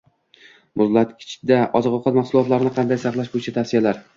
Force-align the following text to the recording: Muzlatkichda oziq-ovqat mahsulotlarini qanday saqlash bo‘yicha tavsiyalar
Muzlatkichda 0.81 1.59
oziq-ovqat 1.81 2.19
mahsulotlarini 2.21 2.75
qanday 2.81 3.03
saqlash 3.05 3.31
bo‘yicha 3.37 3.55
tavsiyalar 3.61 4.05